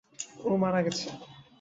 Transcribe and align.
ও 0.41 0.51
মারা 0.61 0.79
গেছে! 0.85 1.07